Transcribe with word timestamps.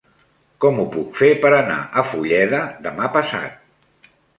Com 0.65 0.79
ho 0.83 0.85
puc 0.95 1.21
fer 1.21 1.29
per 1.45 1.53
anar 1.59 1.77
a 2.03 2.07
Fulleda 2.15 2.67
demà 2.91 3.15
passat? 3.21 4.15